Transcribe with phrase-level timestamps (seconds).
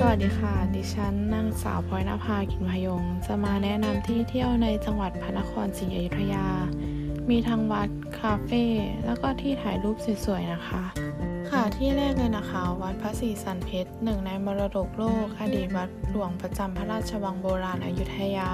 [0.00, 6.46] สวัสดีค่ะ ดิฉันนางสาวพลอยนภากินพยง จะมาแนะนำที่เที่ยวในจังหวัดพระนครศรีอยุธยา
[7.30, 7.88] มีทั้งวัด
[8.20, 8.64] คาเฟ่
[9.06, 10.82] แล้วก็ที่ถ่ายรูปสวยๆนะคะ
[11.50, 18.50] ค่ะที่แรกเลยนะคะ วัดพระศรีสันเพชรหนึ่งในมรดกโลก อดีตวัดหลวงประจำพระราชวังโบราณอยุธยา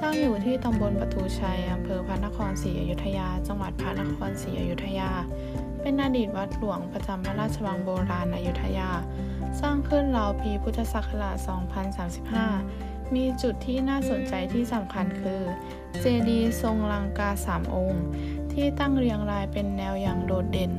[0.00, 5.10] ตั้งอยู่ที่ตำบลประตูชัยอำเภอพระนครศรีอยุธยา จังหวัดพระนครศรีอยุธยา
[5.82, 8.90] เป็นอดีตวัดหลวงประจำพระราชวังโบราณอยุธยา
[9.60, 11.36] สร้างขึ้นราวปีพุทธศักราช
[12.26, 15.42] 2035 มีจุดที่น่าสนใจที่สำคัญคือ
[16.00, 18.04] เจดีย์ทรงลังกาสามองค์
[18.52, 20.72] ที่ตั้งเรียงรายเป็นแนวอย่างโดดเด่น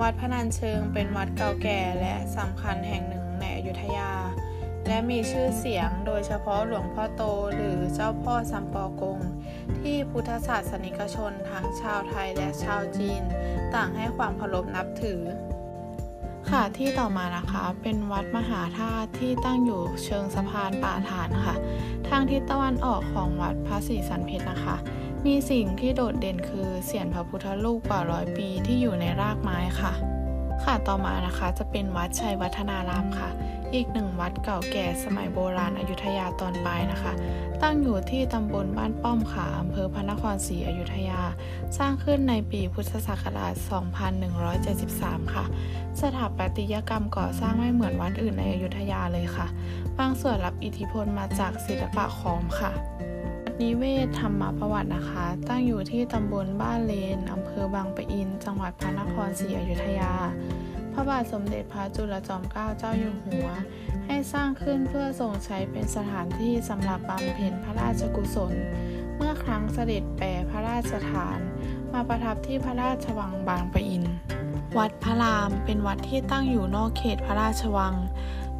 [0.00, 4.12] วัดพนัญเชิงเป็นวัดเก่าแก่และสำคัญแห่งหนึ่งในอยุธยา
[4.86, 7.22] และมีชื่อเสียงโดยเฉพาะหลวงพ่อโต
[7.54, 9.18] หรือเจ้าพ่อสัมปอกง
[9.78, 13.22] ที่พุทธศาสนิกชนทั้งชาวไทยและชาวจีน
[13.74, 15.20] ต่างให้ความเคารพนับถือ
[16.50, 21.54] ค่ะที่ต่อมานะคะเป็นวัดมหาธาตุที่ตั้งอยู่เชิงสะพานป่าฐานค่ะ
[22.08, 24.76] ทางทิศตะวันออกของวัดพระศรีสันเพชรนะคะ
[25.26, 29.92] มีสิ่งที่โดดเด่นคือเสียนพระพุทธรูปกว่าร้อยปีที่อยู่ในรากไม้ค่ะ
[30.64, 33.30] ค่ะต่อมานะคะจะเป็นวัดชัยวัฒนารามค่ะ
[33.74, 37.12] อีกหนึ่งวัดเก่าแก่สมัยโบราณอยุธยาตอนปลายนะคะ
[37.62, 41.20] ตั้งอยู่ที่ตำบลบ้านป้อมค่ะอำเภอพระนครศรีอยุธยา
[41.78, 43.54] สร้างขึ้นในปีพุทธศักราช
[44.48, 45.44] 2173 ค่ะ
[46.00, 49.46] สถาปัตยกรรมก่อสร้างไม่เหมือนวัดอื่นในอยุธยาเลยค่ะ
[49.98, 52.72] บางส่วนรับอิทธิพลมาจากศิลปะขอมค่ะ
[53.44, 60.12] วัดนิเวศธรรมประวัตินะคะ ตั้งอยู่ที่ตำบลบ้านเลนอำเภอบางปะอิน จังหวัดพระนครศรีอยุธยา
[60.92, 63.48] พระบาทสมเด็จพระจุลจอมเกล้าเจ้าอยู่หัว
[64.06, 68.54] ให้สร้างขึ้นเพื่อทรงใช้เป็นสถานที่สำหรับบำเพ็ญพระราชกุศล
[69.16, 71.38] เมื่อครั้งเสด็จแปรพระราชทาน
[71.92, 74.04] มาประทับที่พระราชวังบางปะอิน
[74.78, 77.94] วัดพระรามเป็นวัดที่ตั้งอยู่นอกเขตพระราชวัง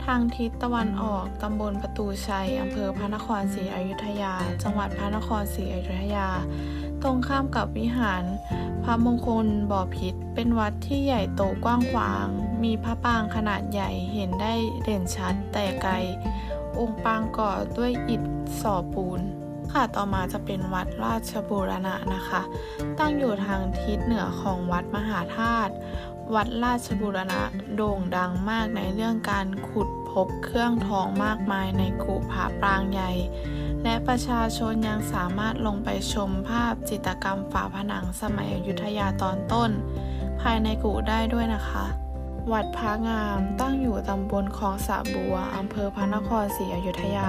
[0.04, 6.28] ทางทิศตะวันออก ตำบลประตูชัย อำเภอพระนครศรีอยุธยา จังหวัดพระนครศรีอยุธยา
[7.02, 8.24] ตรงข้ามกับวิหาร
[8.84, 12.26] พระมงคลบ่อพิษเป็นวัดที่ใหญ่โตกว้างขวาง
[12.62, 15.94] มีพระปางขนาดใหญ่เห็นได้เด่นชัดแต่ไกล
[16.78, 18.22] องค์ปางก่อด้วยอิฐ
[18.60, 19.20] สอปูน
[19.72, 22.42] ค่ะต่อมาจะเป็นวัดราชบูรณะนะคะ
[22.98, 25.72] ตั้งอยู่ทางทิศเหนือของวัดมหาธาตุ
[26.34, 27.42] วัดราชบูรณะ
[27.74, 33.10] โด่งดังมากในเรื่องการขุดพบเครื่องทองมากมายในกุผาปรางใหญ่
[33.84, 39.70] และประชาชนยังสามารถลงไปชมภาพจิตรกรรมฝาผนังสมัยอยุธยาตอนต้น
[40.40, 41.84] ภายในกุได้ด้วยนะคะ
[42.52, 47.28] วัดพระงามตั้งอยู่ตำบลคลองสะบัวอำเภอพระนครศรีอยุธยา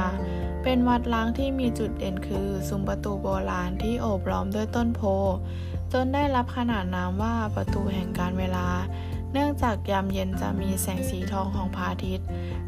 [0.63, 5.01] เป็นวัดล้างที่มีจุดเด่นคือซุ้มประตูโบราณที่โอบล้อมด้วยต้นโพ
[5.93, 8.67] จนได้รับขนานนามว่าประตูแห่งการเวลา
[9.33, 12.27] เนื่องจากยามเย็นจะมีแสงสีทองของพระอาทิตย์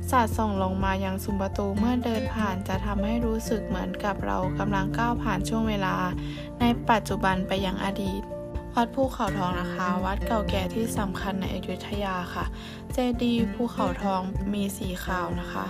[0.09, 5.95] สาดส่องลงมายังซุ้มประตูเมื่อเดินผ่านจะทำให้รู้สึกเหมือนกับเรากำลังก้าวผ่านช่วงเวลา
[6.59, 8.21] ในปัจจุบันไปยังอดีต
[8.77, 12.45] วัดภูเขาทองนะคะ วัดเก่าแก่ที่สำคัญในอยุธยาค่ะ
[12.93, 14.21] เจดีย์ภูเขาทอง
[14.53, 15.65] มีสีขาวนะคะ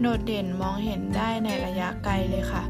[0.00, 2.62] โดดเด่นมองเห็นได้ในระยะไกลเลยค่ะ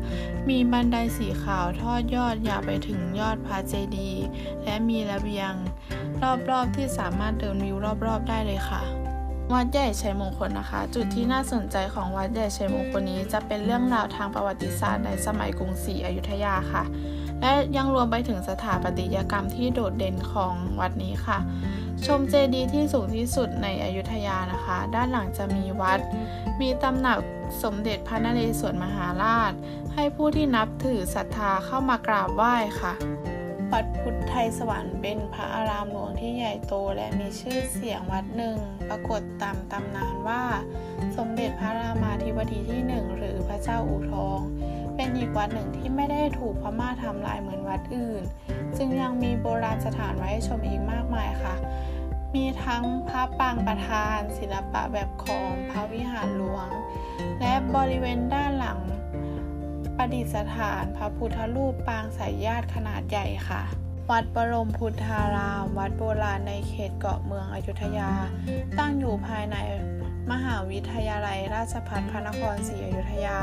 [0.48, 4.24] มีบันไดสีขาวทอดยอดยาวไปถึงยอดพระเจดีย์
[4.64, 5.52] และมีระเบียง
[6.50, 7.76] รอบๆที่สามารถเดินวิว
[8.06, 8.82] รอบๆได้เลยค่ะ
[9.52, 16.84] วัดใหญ่ชัยมงคลนะคะ จุดที่น่าสนใจของวัดใหญ่ชัยมงคลนี้ จะเป็นเรื่องราวทางประวัติศาสตร์ในสมัยกรุงศรีอยุธยาค่ะ
[17.40, 21.38] และยังรวมไปถึงสถาปัตยกรรมที่โดดเด่นของวัดนี้ค่ะ
[22.06, 26.00] ชมเจดีย์ที่สูงที่สุดในอยุธยานะคะ ด้านหลังจะมีวัด
[26.60, 27.18] มีตำหนัก
[27.62, 29.52] สมเด็จพระนเรศวรมหาราช
[29.94, 32.92] ให้ผู้ที่นับถือศรัทธาเข้ามากราบไหว้ค่ะ
[33.72, 38.56] วัดพุทธไทยสวรรค์เป็นพระอารามหลวงที่ใหญ่โตและมีชื่อเสียงวัดหนึ่ง
[38.88, 40.42] ปรากฏตามตำนานว่า
[41.16, 44.40] สมเด็จพระรามาธิบดีที่หนึ่งหรือพระเจ้าอู่ทอง
[45.00, 48.22] เป็นอีกวัดหนึ่งที่ไม่ได้ถูกพม่าทำลายเหมือนวัดอื่น
[48.76, 51.54] จึงยังมีโบราณสถานไว้ให้ชมอีกมากมายค่ะ
[52.34, 56.68] มีทั้งพระปางประธาน ศิลปะแบบขอมพระวิหารหลวง
[57.40, 58.80] และบริเวณด้านหลัง
[59.96, 63.62] ประดิษฐานพระพุทธรูปปางสายญาติขนาดใหญ่ค่ะ
[64.10, 68.10] วัดบรมพุทธาราม วัดโบราณในเขตเกาะเมืองอยุธยา
[68.78, 69.56] ตั้งอยู่ภายใน
[70.30, 73.38] มหาวิทยาลัยราชภัฏพระนครศรีอยุธยา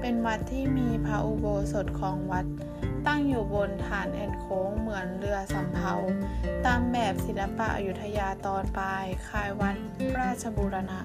[0.00, 2.46] เป็นวัดที่มีพระอุโบสถของวัด
[3.06, 5.94] ตั้งอยู่บนฐานแอนโค้งเหมือนเรือสำเภา
[6.66, 9.76] ตามแบบศิลปะอยุธยาตอนปลายคายวัด
[10.18, 11.00] ราชบูรณะ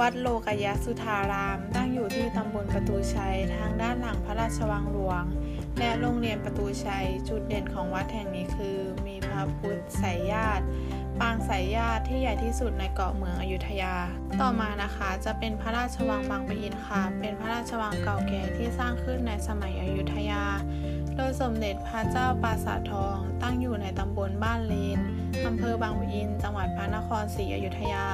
[0.00, 5.24] วัดโลกยสุธาราม ตั้งอยู่ที่ตำบลประตูชัยทางด้านหลังพระราชวังหลวง
[5.78, 10.64] และโรงเรียนประตูชัย จุดเด่นของวัดแห่งนี้คือ มีพระพุทธสายญาติ
[11.20, 13.94] ปางไสยาสน์ที่ใหญ่ที่สุดในเกาะเมืองอยุธยา
[14.40, 20.42] ต่อมานะคะจะเป็นพระราชวังบางปะอินค่ะ เป็นพระราชวังเก่าแก่ที่สร้างขึ้นในสมัยอยุธยา
[21.16, 24.98] โดยสมเด็จพระเจ้าปราสาททอง ตั้งอยู่ในตำบลบ้านเลน
[25.46, 28.06] อำเภอบางปะอิน จังหวัดพระนครศรีอยุธยา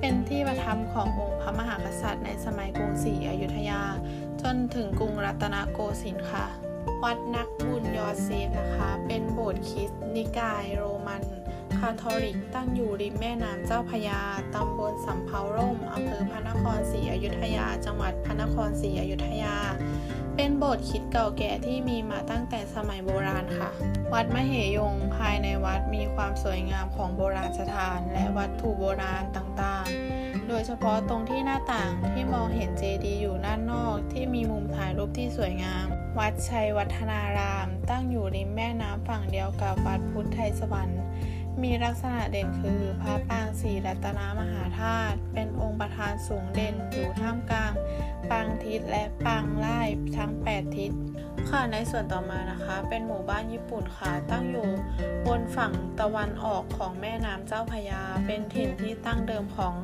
[0.00, 3.82] เป็นที่ประทับขององค์พระมหากษัตริย์ในสมัยกรุงศรีอยุธยา
[4.42, 6.46] จนถึงกรุงรัตนโกสินทร์ค่ะ
[7.04, 14.20] วัดนักบุญยอเซฟนะคะ เป็นโบสถ์คริสต์นิกายโรมันาทอลิกตั้งอยู่ริมแม่น้ำเจ้าพยา
[14.54, 19.56] ตำบลสำเภาร่มอำเภอพระนครศรีอยุธยา จังหวัดพระนครศรีอยุธยา
[20.36, 23.70] เป็นโบสถ์คิดเก่าแก่ที่มีมาตั้งแต่สมัยโบราณค่ะ
[24.12, 35.86] วัดมเหยงภายในวัดมีความสวยงามของโบราณสถานและวัตถุโบราณต่างๆ โดยเฉพาะตรงที่หน้าต่างที่มองเห็นเจดีย์อยู่ด้านนอกที่มีมุมถ่ายรูปที่สวยงาม
[36.18, 41.00] วัดชัยวัฒนาราม ตั้งอยู่ริมแม่น้ำฝั่งเดียวกับวัดพุทธไทยสวรรค์
[41.62, 47.72] มีลักษณะเด่นคือพระปางสีรัตนมหาธาตุเป็นองค์ประธานสูงเด่นอยู่ท่ามกลาง
[48.30, 49.80] ปางทิศและปางไล่
[50.16, 50.92] ทั้ง 8 ทิศ
[51.48, 54.68] ค่ะในส่วนต่อมานะคะ เป็นหมู่บ้านญี่ปุ่นค่ะ ตั้งอยู่
[55.26, 59.74] บนฝั่งตะวันออกของแม่น้ำเจ้าพยา เป็นถิ่นที่ตั้งเดิมของ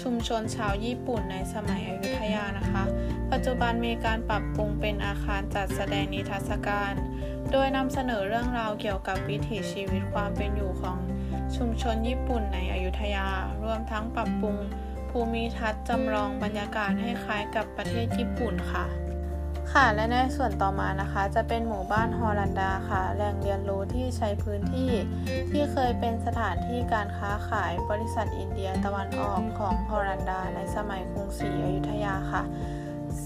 [0.00, 2.84] ชุมชนชาวญี่ปุ่นในสมัยอยุธยานะคะ
[3.32, 6.92] ปัจจุบันมีการปรับปรุงเป็นอาคารจัดแสดงนิทรรศการ
[7.52, 10.98] โดยนำเสนอเรื่องราวเกี่ยวกับวิถีชีวิตความเป็นอยู่ของ
[11.56, 13.26] ชุมชนญี่ปุ่นในอยุธยา
[13.64, 14.56] รวมทั้งปรับปรุง
[15.10, 18.86] ภูมิทัศน์จำลองบรรยากาศให้คล้ายกับประเทศญี่ปุ่นค่ะ
[19.72, 24.90] ค่ะและในส่วนต่อมานะคะ จะเป็นหมู่บ้านฮอลันดาค่ะ แหล่งเรียนรู้ที่ใช้พื้นที่
[25.50, 32.42] ที่เคยเป็นสถานที่การค้าขายบริษัทอินเดียตะวันออกของฮอลันดาในสมัยกรุงศรีอยุธยาค่ะ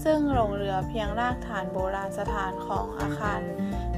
[0.03, 3.41] ซึ่งหลงเหลือเพียงรากฐานโบราณสถานของอาคาร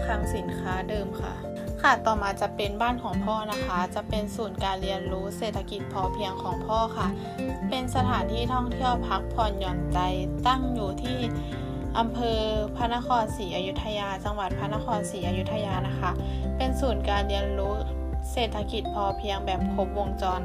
[0.03, 1.33] คลังสินค้าเดิมค่ะ
[1.81, 7.07] ค่ะต่อมาจะเป็นบ้านของพ่อนะคะ จะเป็นศูนย์การเรียนรู้เศรษฐกิจพอเพียงของพ่อค่ะ
[7.69, 9.99] เป็นสถานที่ท่องเที่ยวพักผ่อนหย่อนใจ
[10.47, 11.17] ตั้งอยู่ที่
[11.97, 12.39] อำเภอ
[12.75, 16.11] พระนครศรีอยุธยา จังหวัดพระนครศรีอยุธยานะคะ
[16.57, 17.73] เป็นศูนย์การเรียนรู้
[18.31, 20.41] เศรษฐกิจพอเพียงแบบครบวงจร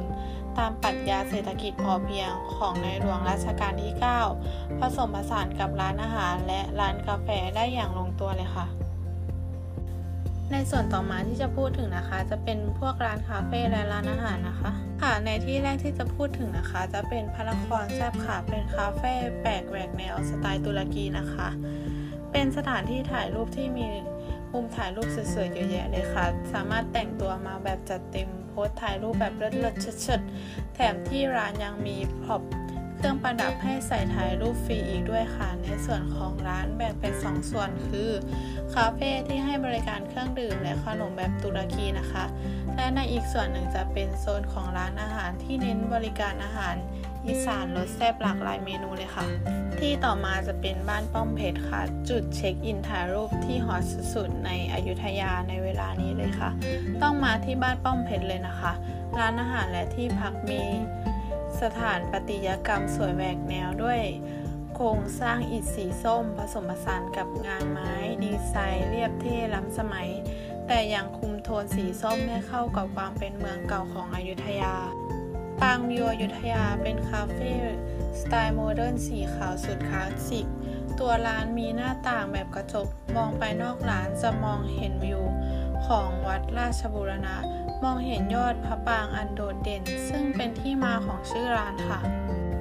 [0.58, 3.94] ตามปรัชญาเศรษฐกิจพอเพียงของในหลวงรัชกาลที่
[4.37, 8.66] 9 ผสมผสานกับร้านอาหารและร้านกาแฟได้อย่างลงตัวเลยค่ะ
[10.52, 14.70] ในส่วนต่อมาที่จะพูดถึงนะคะ จะเป็นพวกร้านคาเฟ่และร้านอาหารนะคะ
[15.02, 19.12] ค่ะในที่แรกที่จะพูดถึงนะคะ จะเป็นพระนครแซบค่ะเป็นคาเฟ่
[19.43, 21.49] แปลกแหวกแนวสไตล์ตุรกีนะคะ
[22.32, 23.87] เป็นสถานที่ถ่ายรูปที่มี
[24.52, 28.28] มุมถ่ายรูปสวยๆเยอะแยะเลยค่ะ สามารถแต่งตัวมาแบบจัดเต็ม
[28.58, 32.43] พสถ่ายรูปแบบเลิศๆเชิดๆแถมที่ร้านยังมีพร็อพ
[32.96, 38.10] เครื่องประดับให้ใส่ถ่ายรูปฟรีอีกด้วยค่ะ ในส่วนของร้านแบ่งเป็น 2 ส่วนคือ
[38.75, 42.25] คาเฟ่ที่ให้บริการเครื่องดื่มและขนมแบบตุรกีนะคะ
[42.76, 46.75] และในอีกส่วนหนึ่งจะเป็นโซนของร้านอาหารที่เน้นบริการอาหาร
[47.28, 49.26] อีสานรสแซ่บหลากหลายเมนูเลยค่ะ
[49.78, 53.82] ที่ต่อมาจะเป็นบ้านป้อมเพชรค่ะ จุดเช็คอินถ่ายรูปที่ฮอต
[54.14, 56.50] สุดๆในอยุธยาในเวลานี้เลยค่ะ
[57.02, 58.72] ต้องมาที่บ้านป้อมเพชรเลยนะคะ
[59.19, 60.62] ร้านอาหารและที่พักมี
[61.60, 64.00] สถาปัตยกรรมสวยแหวกแนวด้วย
[64.74, 67.92] โครงสร้างอิฐสีส้มผสมผสานกับงานไม้
[68.22, 70.08] ดีไซน์เรียบเท่ล้ำสมัย
[70.66, 74.74] แต่ยังคุมโทนสีส้มให้เข้ากับความเป็นเมืองเก่าของอยุธยา
[75.60, 77.52] ปางวิวอยุธยาเป็นคาเฟ่
[78.20, 80.46] สไตล์ modern สีขาวสุดคลาสสิก
[80.98, 85.22] ตัวร้านมีหน้าต่างแบบกระจก มองไปนอกร้านจะมองเห็นวิว
[85.86, 87.36] ของวัดราชบูรณะ
[87.84, 92.00] มองเห็นยอดพระปางอันโดดเด่น ซึ่งเป็นที่มาของชื่อร้านค่ะ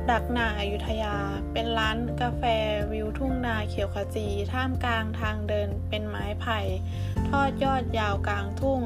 [0.10, 1.16] ดักนาอายุทยา
[1.54, 2.44] เป็นร้านกาแฟ
[2.92, 6.60] วิวทุ่งนาเขียวขจี ท่ามกลางทางเดินเป็นไม้ไผ่
[7.30, 8.82] ทอดยอดยาวกลางทุ่ง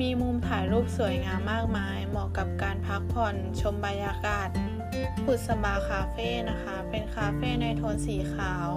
[0.00, 4.48] มีมุมถ่ายรูปสวยงามมากมาย เหมาะกับการพักผ่อนชมบรรยากาศ
[5.26, 8.68] บุษบาคาเฟ่นะคะ เป็นคาเฟ่ในโทนสีขาว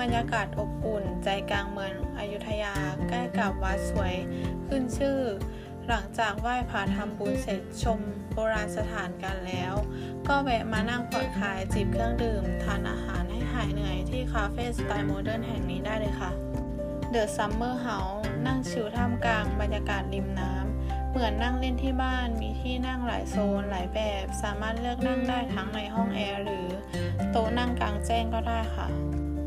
[0.00, 2.74] บรรยากาศอบอุ่น ใจกลางเมืองอยุธยา
[3.08, 4.14] ใกล้กับวัดสวย
[4.66, 5.18] ขึ้นชื่อ
[5.86, 8.00] หลังจากไหว้พระทำบุญเสร็จชม
[8.32, 9.74] โบราณสถานกันแล้ว
[10.28, 16.30] ก็แวะมานั่งผ่อนคลายจิบเครื่องดื่ม ทานอาหารให้หายเหนื่อยที่คาเฟ่สไตล์โมเดิร์นแห่งนี้ได้เลยค่ะ
[17.14, 26.66] The Summer House นั่งชิลท่ามกลางบรรยากาศริมน้ำ เหมือนนั่งเล่นที่บ้าน มีที่นั่งหลายโซนหลายแบบ สามารถเลือกนั่งได้ทั้งในห้องแอร์หรือ
[27.30, 28.88] โต๊ะนั่งกลางแจ้งก็ได้ค่ะ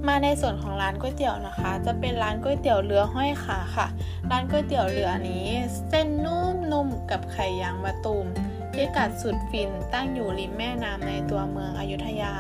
[0.07, 3.88] มาในส่วนของร้านก๋วยเตี๋ยวนะคะ จะเป็นร้านก๋วยเตี๋ยวเรือห้อยขาค่ะ
[4.31, 5.48] ร้านก๋วยเตี๋ยวเรือนี้
[5.89, 8.25] เส้นนุ่มๆกับไข่ยางมะตูม
[8.73, 12.33] พิกัดสุดฟินตั้งอยู่ริมแม่น้ำในตัวเมืองอยุธยา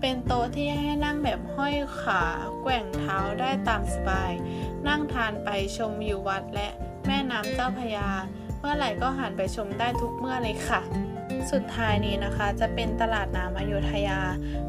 [0.00, 2.22] เป็นโต๊ะที่ให้นั่งแบบห้อยขา
[2.62, 4.32] แกว่งเท้าได้ตามสบาย
[4.88, 6.68] นั่งทานไปชมวิววัดและ
[7.06, 8.08] แม่น้ำเจ้าพยา
[8.60, 10.80] เมื่อไหร่ก็หันไปชมได้ทุกเมื่อเลยค่ะ
[11.52, 14.20] สุดท้ายนี้นะคะจะเป็นตลาดน้ำอยุธยา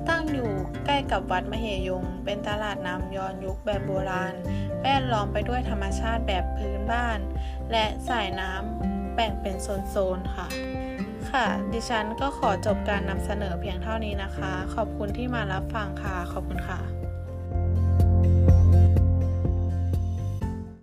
[0.09, 0.51] ตั้งอยู่
[0.85, 4.33] ใกล้กับวัดมเหยง เป็นตลาดน้ำย้อนยุคแบบโบราณ
[4.83, 7.19] แวดล้อมไปด้วยธรรมชาติแบบพื้นบ้าน
[7.71, 10.47] และสายน้ำแบ่งเป็นโซนๆค่ะ
[11.31, 16.98] ค่ะ ดิฉันก็ขอจบการนำเสนอเพียงเท่านี้นะคะ ขอบคุณที่มารับฟังค่ะ ขอบคุณค่ะ